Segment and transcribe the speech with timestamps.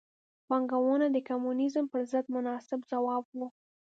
[0.47, 3.39] پانګونه د کمونیزم پر ضد مناسب ځواب و.